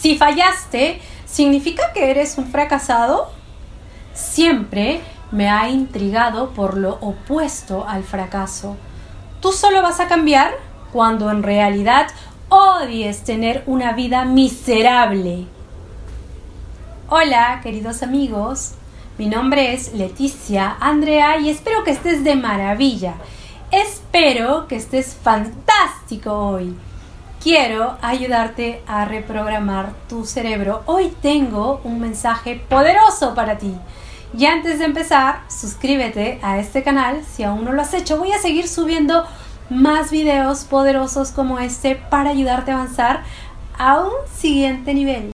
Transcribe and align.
Si 0.00 0.16
fallaste, 0.16 0.98
¿significa 1.26 1.92
que 1.92 2.10
eres 2.10 2.38
un 2.38 2.46
fracasado? 2.46 3.30
Siempre 4.14 5.02
me 5.30 5.50
ha 5.50 5.68
intrigado 5.68 6.54
por 6.54 6.78
lo 6.78 6.94
opuesto 7.02 7.86
al 7.86 8.02
fracaso. 8.02 8.78
Tú 9.42 9.52
solo 9.52 9.82
vas 9.82 10.00
a 10.00 10.08
cambiar 10.08 10.52
cuando 10.90 11.30
en 11.30 11.42
realidad 11.42 12.06
odies 12.48 13.24
tener 13.24 13.62
una 13.66 13.92
vida 13.92 14.24
miserable. 14.24 15.44
Hola, 17.10 17.60
queridos 17.62 18.02
amigos. 18.02 18.76
Mi 19.18 19.26
nombre 19.26 19.74
es 19.74 19.92
Leticia 19.92 20.78
Andrea 20.80 21.38
y 21.38 21.50
espero 21.50 21.84
que 21.84 21.90
estés 21.90 22.24
de 22.24 22.36
maravilla. 22.36 23.16
Espero 23.70 24.66
que 24.66 24.76
estés 24.76 25.14
fantástico 25.14 26.32
hoy. 26.32 26.74
Quiero 27.42 27.96
ayudarte 28.02 28.82
a 28.86 29.06
reprogramar 29.06 29.94
tu 30.10 30.26
cerebro. 30.26 30.82
Hoy 30.84 31.10
tengo 31.22 31.80
un 31.84 31.98
mensaje 31.98 32.62
poderoso 32.68 33.34
para 33.34 33.56
ti. 33.56 33.74
Y 34.36 34.44
antes 34.44 34.78
de 34.78 34.84
empezar, 34.84 35.44
suscríbete 35.48 36.38
a 36.42 36.58
este 36.58 36.82
canal 36.82 37.24
si 37.24 37.42
aún 37.42 37.64
no 37.64 37.72
lo 37.72 37.80
has 37.80 37.94
hecho. 37.94 38.18
Voy 38.18 38.32
a 38.32 38.38
seguir 38.38 38.68
subiendo 38.68 39.24
más 39.70 40.10
videos 40.10 40.64
poderosos 40.64 41.30
como 41.32 41.58
este 41.58 41.96
para 41.96 42.28
ayudarte 42.28 42.72
a 42.72 42.74
avanzar 42.74 43.22
a 43.78 44.00
un 44.00 44.12
siguiente 44.30 44.92
nivel. 44.92 45.30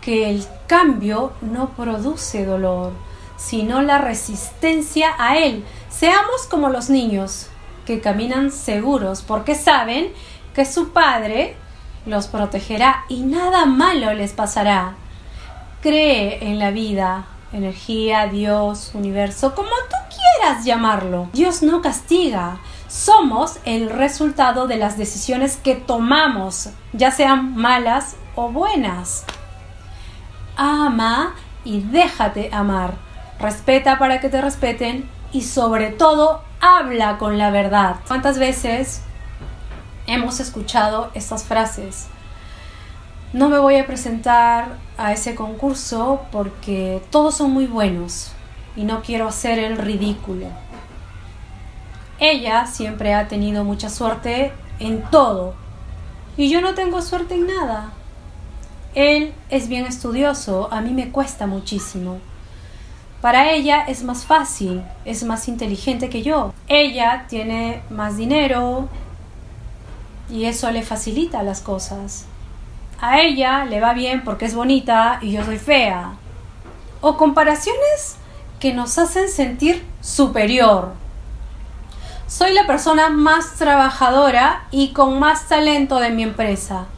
Que 0.00 0.30
el 0.30 0.44
cambio 0.66 1.32
no 1.40 1.70
produce 1.70 2.44
dolor, 2.44 2.92
sino 3.36 3.82
la 3.82 3.98
resistencia 3.98 5.14
a 5.18 5.38
él. 5.38 5.64
Seamos 5.88 6.46
como 6.48 6.68
los 6.68 6.90
niños, 6.90 7.48
que 7.88 8.00
caminan 8.00 8.52
seguros 8.52 9.22
porque 9.22 9.54
saben 9.54 10.12
que 10.54 10.66
su 10.66 10.90
padre 10.90 11.56
los 12.04 12.26
protegerá 12.26 13.04
y 13.08 13.20
nada 13.20 13.64
malo 13.64 14.12
les 14.12 14.32
pasará. 14.32 14.94
Cree 15.80 16.44
en 16.44 16.58
la 16.58 16.70
vida, 16.70 17.26
energía, 17.52 18.26
Dios, 18.26 18.90
universo, 18.92 19.54
como 19.54 19.70
tú 19.70 19.96
quieras 20.10 20.64
llamarlo. 20.64 21.30
Dios 21.32 21.62
no 21.62 21.80
castiga. 21.80 22.60
Somos 22.88 23.58
el 23.64 23.88
resultado 23.88 24.66
de 24.66 24.76
las 24.76 24.98
decisiones 24.98 25.56
que 25.56 25.74
tomamos, 25.74 26.70
ya 26.92 27.10
sean 27.10 27.54
malas 27.56 28.16
o 28.38 28.50
buenas. 28.50 29.24
Ama 30.56 31.34
y 31.64 31.80
déjate 31.80 32.50
amar. 32.52 32.94
Respeta 33.40 33.98
para 33.98 34.20
que 34.20 34.28
te 34.28 34.40
respeten 34.40 35.10
y 35.32 35.42
sobre 35.42 35.90
todo 35.90 36.42
habla 36.60 37.18
con 37.18 37.36
la 37.36 37.50
verdad. 37.50 37.96
¿Cuántas 38.06 38.38
veces 38.38 39.02
hemos 40.06 40.38
escuchado 40.38 41.10
estas 41.14 41.42
frases? 41.42 42.06
No 43.32 43.48
me 43.48 43.58
voy 43.58 43.74
a 43.76 43.86
presentar 43.86 44.76
a 44.96 45.12
ese 45.12 45.34
concurso 45.34 46.20
porque 46.30 47.02
todos 47.10 47.36
son 47.36 47.50
muy 47.50 47.66
buenos 47.66 48.30
y 48.76 48.84
no 48.84 49.02
quiero 49.02 49.26
hacer 49.26 49.58
el 49.58 49.76
ridículo. 49.76 50.46
Ella 52.20 52.68
siempre 52.68 53.14
ha 53.14 53.26
tenido 53.26 53.64
mucha 53.64 53.90
suerte 53.90 54.52
en 54.78 55.02
todo 55.10 55.54
y 56.36 56.48
yo 56.50 56.60
no 56.60 56.74
tengo 56.74 57.02
suerte 57.02 57.34
en 57.34 57.48
nada. 57.48 57.94
Él 58.98 59.32
es 59.48 59.68
bien 59.68 59.86
estudioso, 59.86 60.68
a 60.72 60.80
mí 60.80 60.90
me 60.90 61.12
cuesta 61.12 61.46
muchísimo. 61.46 62.18
Para 63.20 63.52
ella 63.52 63.84
es 63.86 64.02
más 64.02 64.24
fácil, 64.24 64.82
es 65.04 65.22
más 65.22 65.46
inteligente 65.46 66.08
que 66.08 66.24
yo. 66.24 66.52
Ella 66.66 67.26
tiene 67.28 67.80
más 67.90 68.16
dinero 68.16 68.88
y 70.28 70.46
eso 70.46 70.72
le 70.72 70.82
facilita 70.82 71.44
las 71.44 71.60
cosas. 71.60 72.26
A 73.00 73.20
ella 73.20 73.66
le 73.66 73.80
va 73.80 73.92
bien 73.92 74.24
porque 74.24 74.46
es 74.46 74.56
bonita 74.56 75.20
y 75.22 75.30
yo 75.30 75.44
soy 75.44 75.58
fea. 75.58 76.14
O 77.00 77.16
comparaciones 77.16 78.16
que 78.58 78.74
nos 78.74 78.98
hacen 78.98 79.28
sentir 79.28 79.86
superior. 80.00 80.94
Soy 82.26 82.52
la 82.52 82.66
persona 82.66 83.10
más 83.10 83.54
trabajadora 83.58 84.66
y 84.72 84.88
con 84.92 85.20
más 85.20 85.46
talento 85.46 86.00
de 86.00 86.10
mi 86.10 86.24
empresa. 86.24 86.88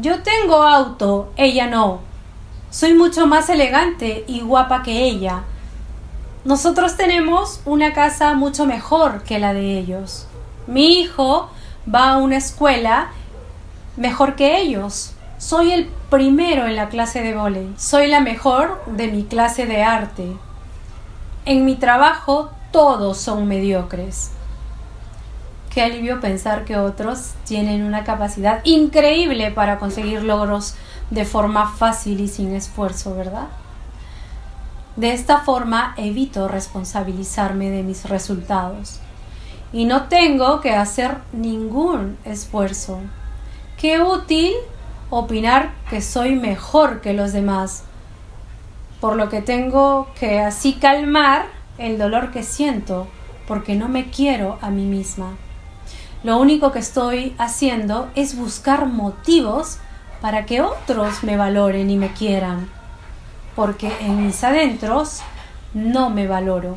Yo 0.00 0.22
tengo 0.22 0.62
auto, 0.62 1.32
ella 1.36 1.66
no. 1.66 1.98
Soy 2.70 2.94
mucho 2.94 3.26
más 3.26 3.48
elegante 3.48 4.24
y 4.28 4.42
guapa 4.42 4.84
que 4.84 5.06
ella. 5.06 5.42
Nosotros 6.44 6.96
tenemos 6.96 7.60
una 7.64 7.92
casa 7.92 8.34
mucho 8.34 8.64
mejor 8.64 9.24
que 9.24 9.40
la 9.40 9.52
de 9.52 9.76
ellos. 9.76 10.28
Mi 10.68 11.00
hijo 11.00 11.50
va 11.92 12.10
a 12.10 12.18
una 12.18 12.36
escuela 12.36 13.08
mejor 13.96 14.36
que 14.36 14.60
ellos. 14.60 15.14
Soy 15.36 15.72
el 15.72 15.86
primero 16.10 16.66
en 16.66 16.76
la 16.76 16.90
clase 16.90 17.20
de 17.20 17.34
volei. 17.34 17.74
Soy 17.76 18.06
la 18.06 18.20
mejor 18.20 18.80
de 18.86 19.08
mi 19.08 19.24
clase 19.24 19.66
de 19.66 19.82
arte. 19.82 20.36
En 21.44 21.64
mi 21.64 21.74
trabajo 21.74 22.52
todos 22.70 23.18
son 23.18 23.48
mediocres. 23.48 24.30
Qué 25.70 25.82
alivio 25.82 26.20
pensar 26.20 26.64
que 26.64 26.76
otros 26.76 27.34
tienen 27.44 27.84
una 27.84 28.02
capacidad 28.04 28.60
increíble 28.64 29.50
para 29.50 29.78
conseguir 29.78 30.22
logros 30.22 30.74
de 31.10 31.24
forma 31.24 31.70
fácil 31.70 32.20
y 32.20 32.28
sin 32.28 32.54
esfuerzo, 32.54 33.14
¿verdad? 33.14 33.48
De 34.96 35.12
esta 35.12 35.38
forma 35.38 35.94
evito 35.96 36.48
responsabilizarme 36.48 37.70
de 37.70 37.82
mis 37.82 38.08
resultados 38.08 38.98
y 39.72 39.84
no 39.84 40.04
tengo 40.04 40.60
que 40.60 40.72
hacer 40.72 41.18
ningún 41.32 42.16
esfuerzo. 42.24 43.00
Qué 43.76 44.00
útil 44.00 44.52
opinar 45.10 45.72
que 45.90 46.00
soy 46.00 46.34
mejor 46.34 47.00
que 47.00 47.12
los 47.12 47.32
demás, 47.32 47.84
por 49.00 49.16
lo 49.16 49.28
que 49.28 49.42
tengo 49.42 50.08
que 50.18 50.40
así 50.40 50.74
calmar 50.74 51.46
el 51.76 51.98
dolor 51.98 52.30
que 52.30 52.42
siento 52.42 53.06
porque 53.46 53.76
no 53.76 53.88
me 53.88 54.10
quiero 54.10 54.58
a 54.60 54.70
mí 54.70 54.84
misma. 54.84 55.36
Lo 56.24 56.38
único 56.38 56.72
que 56.72 56.80
estoy 56.80 57.34
haciendo 57.38 58.08
es 58.16 58.36
buscar 58.36 58.86
motivos 58.86 59.78
para 60.20 60.46
que 60.46 60.60
otros 60.62 61.22
me 61.22 61.36
valoren 61.36 61.90
y 61.90 61.96
me 61.96 62.12
quieran, 62.12 62.68
porque 63.54 63.92
en 64.00 64.26
mis 64.26 64.42
adentros 64.42 65.20
no 65.74 66.10
me 66.10 66.26
valoro. 66.26 66.76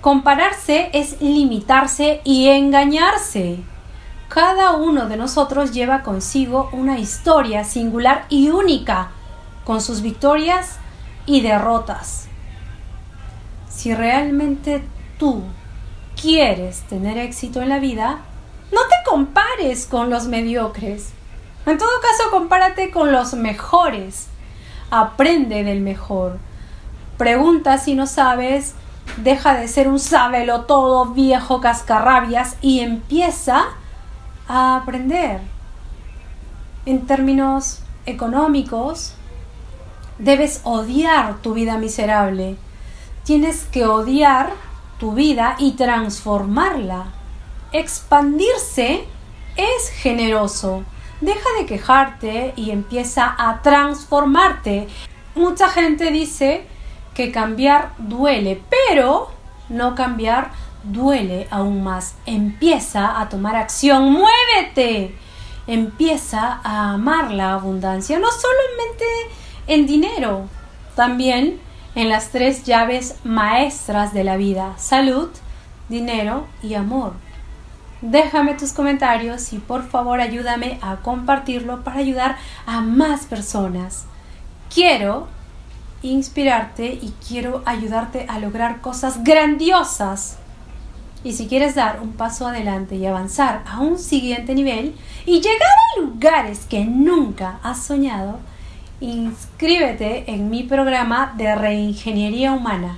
Compararse 0.00 0.90
es 0.92 1.20
limitarse 1.20 2.22
y 2.24 2.48
engañarse. 2.48 3.60
Cada 4.28 4.72
uno 4.72 5.06
de 5.06 5.16
nosotros 5.16 5.72
lleva 5.72 6.02
consigo 6.02 6.70
una 6.72 6.98
historia 6.98 7.62
singular 7.64 8.26
y 8.30 8.48
única, 8.48 9.10
con 9.64 9.80
sus 9.80 10.00
victorias 10.00 10.78
y 11.26 11.42
derrotas. 11.42 12.28
Si 13.68 13.94
realmente 13.94 14.82
tú 15.18 15.44
quieres 16.20 16.80
tener 16.82 17.18
éxito 17.18 17.62
en 17.62 17.68
la 17.68 17.78
vida, 17.78 18.20
no 18.72 18.80
te 18.82 18.96
compares 19.08 19.86
con 19.86 20.10
los 20.10 20.26
mediocres. 20.26 21.10
En 21.66 21.78
todo 21.78 21.90
caso, 22.00 22.30
compárate 22.30 22.90
con 22.90 23.12
los 23.12 23.34
mejores. 23.34 24.28
Aprende 24.90 25.62
del 25.64 25.80
mejor. 25.80 26.38
Pregunta 27.16 27.78
si 27.78 27.94
no 27.94 28.06
sabes, 28.06 28.74
deja 29.18 29.54
de 29.54 29.68
ser 29.68 29.88
un 29.88 29.98
sábelo 30.00 30.62
todo 30.62 31.06
viejo 31.06 31.60
cascarrabias 31.60 32.56
y 32.62 32.80
empieza 32.80 33.64
a 34.48 34.76
aprender. 34.76 35.40
En 36.86 37.06
términos 37.06 37.80
económicos, 38.06 39.14
debes 40.18 40.60
odiar 40.64 41.38
tu 41.42 41.54
vida 41.54 41.76
miserable. 41.76 42.56
Tienes 43.24 43.64
que 43.64 43.84
odiar 43.84 44.52
tu 44.98 45.12
vida 45.12 45.56
y 45.58 45.72
transformarla. 45.72 47.06
Expandirse 47.72 49.04
es 49.56 49.90
generoso. 49.90 50.84
Deja 51.20 51.48
de 51.58 51.66
quejarte 51.66 52.52
y 52.56 52.70
empieza 52.70 53.34
a 53.38 53.62
transformarte. 53.62 54.88
Mucha 55.34 55.68
gente 55.68 56.10
dice 56.10 56.64
que 57.14 57.30
cambiar 57.30 57.92
duele, 57.98 58.60
pero 58.70 59.30
no 59.68 59.94
cambiar 59.94 60.50
duele 60.82 61.46
aún 61.50 61.84
más. 61.84 62.16
Empieza 62.26 63.20
a 63.20 63.28
tomar 63.28 63.54
acción, 63.54 64.12
muévete. 64.12 65.14
Empieza 65.66 66.60
a 66.64 66.94
amar 66.94 67.30
la 67.30 67.54
abundancia, 67.54 68.18
no 68.18 68.28
solamente 68.32 69.04
en 69.68 69.86
dinero, 69.86 70.48
también 70.96 71.60
en 71.94 72.08
las 72.08 72.30
tres 72.30 72.64
llaves 72.64 73.16
maestras 73.22 74.12
de 74.12 74.24
la 74.24 74.36
vida, 74.36 74.74
salud, 74.76 75.28
dinero 75.88 76.46
y 76.62 76.74
amor. 76.74 77.12
Déjame 78.02 78.54
tus 78.54 78.72
comentarios 78.72 79.52
y 79.52 79.58
por 79.58 79.86
favor 79.86 80.20
ayúdame 80.20 80.78
a 80.80 80.96
compartirlo 80.96 81.84
para 81.84 81.98
ayudar 81.98 82.36
a 82.64 82.80
más 82.80 83.26
personas. 83.26 84.06
Quiero 84.72 85.28
inspirarte 86.02 86.86
y 86.86 87.12
quiero 87.28 87.62
ayudarte 87.66 88.24
a 88.26 88.38
lograr 88.38 88.80
cosas 88.80 89.22
grandiosas. 89.22 90.38
Y 91.22 91.34
si 91.34 91.46
quieres 91.46 91.74
dar 91.74 92.00
un 92.00 92.12
paso 92.12 92.46
adelante 92.46 92.96
y 92.96 93.04
avanzar 93.04 93.62
a 93.66 93.80
un 93.80 93.98
siguiente 93.98 94.54
nivel 94.54 94.94
y 95.26 95.42
llegar 95.42 95.60
a 95.60 96.00
lugares 96.00 96.60
que 96.60 96.86
nunca 96.86 97.58
has 97.62 97.82
soñado, 97.84 98.38
inscríbete 99.00 100.30
en 100.30 100.48
mi 100.48 100.62
programa 100.62 101.34
de 101.36 101.54
reingeniería 101.54 102.52
humana. 102.52 102.96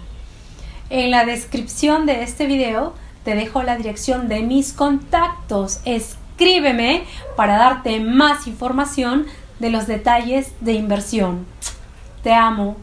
En 0.90 1.10
la 1.10 1.25
descripción 1.25 2.06
de 2.06 2.22
este 2.22 2.46
video 2.46 2.94
te 3.24 3.34
dejo 3.34 3.62
la 3.62 3.76
dirección 3.76 4.28
de 4.28 4.42
mis 4.42 4.72
contactos. 4.72 5.80
Escríbeme 5.84 7.04
para 7.36 7.56
darte 7.56 8.00
más 8.00 8.46
información 8.46 9.26
de 9.58 9.70
los 9.70 9.86
detalles 9.86 10.52
de 10.60 10.72
inversión. 10.72 11.46
Te 12.22 12.32
amo. 12.32 12.76